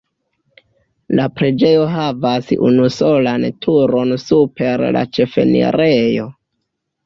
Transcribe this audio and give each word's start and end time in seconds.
La 1.19 1.27
preĝejo 1.39 1.83
havas 1.97 2.49
unusolan 2.71 3.47
turon 3.69 4.17
super 4.27 4.89
la 4.99 5.07
ĉefenirejo. 5.15 6.31